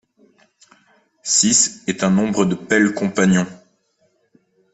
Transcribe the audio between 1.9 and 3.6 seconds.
un nombre de Pell compagnon.